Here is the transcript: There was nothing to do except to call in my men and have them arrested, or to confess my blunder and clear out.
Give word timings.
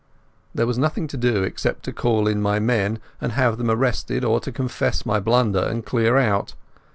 There 0.55 0.65
was 0.65 0.79
nothing 0.79 1.05
to 1.09 1.15
do 1.15 1.43
except 1.43 1.83
to 1.85 1.93
call 1.93 2.27
in 2.27 2.41
my 2.41 2.57
men 2.57 2.97
and 3.21 3.33
have 3.33 3.59
them 3.59 3.69
arrested, 3.69 4.23
or 4.23 4.39
to 4.39 4.51
confess 4.51 5.05
my 5.05 5.19
blunder 5.19 5.59
and 5.59 5.85
clear 5.85 6.17
out. 6.17 6.55